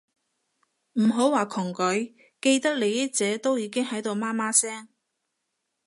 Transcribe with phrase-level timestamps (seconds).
[0.93, 4.87] 唔好話窮鬼，既得利益者都已經喺度媽媽聲